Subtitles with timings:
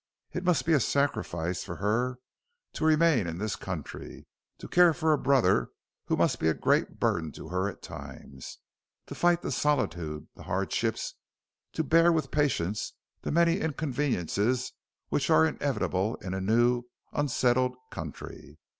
[0.33, 2.17] It must be a sacrifice for her
[2.73, 4.25] to remain in this country,
[4.57, 5.69] to care for a brother
[6.05, 8.57] who must be a great burden to her at times,
[9.05, 11.13] to fight the solitude, the hardships,
[11.73, 14.73] to bear with patience the many inconveniences
[15.09, 18.57] which are inevitable in a new, unsettled country.